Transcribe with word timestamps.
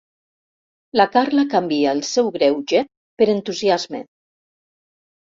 La 0.99 1.05
Carla 1.17 1.43
canvia 1.51 1.93
el 1.97 2.03
seu 2.13 2.33
greuge 2.41 2.83
per 3.23 3.31
entusiasme. 3.39 4.07